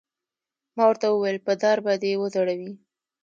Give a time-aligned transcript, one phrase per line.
[0.75, 2.71] ما ورته وویل: په دار به دې وځړوي.